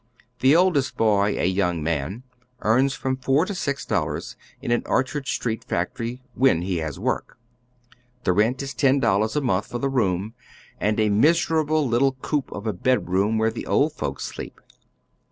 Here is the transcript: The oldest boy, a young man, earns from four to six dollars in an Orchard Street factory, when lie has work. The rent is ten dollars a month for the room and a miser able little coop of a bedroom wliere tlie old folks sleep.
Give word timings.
The 0.39 0.55
oldest 0.55 0.97
boy, 0.97 1.37
a 1.39 1.45
young 1.45 1.83
man, 1.83 2.23
earns 2.61 2.95
from 2.95 3.17
four 3.17 3.45
to 3.45 3.53
six 3.53 3.85
dollars 3.85 4.35
in 4.59 4.71
an 4.71 4.81
Orchard 4.87 5.27
Street 5.27 5.63
factory, 5.63 6.23
when 6.33 6.61
lie 6.61 6.81
has 6.81 6.97
work. 6.97 7.37
The 8.23 8.33
rent 8.33 8.63
is 8.63 8.73
ten 8.73 8.99
dollars 8.99 9.35
a 9.35 9.41
month 9.41 9.67
for 9.67 9.77
the 9.77 9.89
room 9.89 10.33
and 10.79 10.99
a 10.99 11.09
miser 11.09 11.61
able 11.61 11.87
little 11.87 12.13
coop 12.13 12.51
of 12.51 12.65
a 12.65 12.73
bedroom 12.73 13.37
wliere 13.37 13.51
tlie 13.51 13.67
old 13.67 13.93
folks 13.93 14.23
sleep. 14.25 14.59